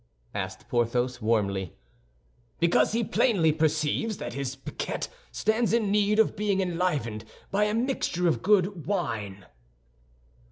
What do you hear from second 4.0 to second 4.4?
that